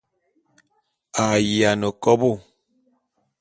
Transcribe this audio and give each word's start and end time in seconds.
A 1.23 1.25
yiane 1.49 1.89
kobô. 2.03 2.29